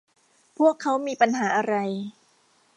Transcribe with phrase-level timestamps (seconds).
[0.57, 1.75] พวกเค้ามีปัญหาอะไร